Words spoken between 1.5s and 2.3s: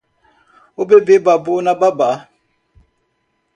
na babá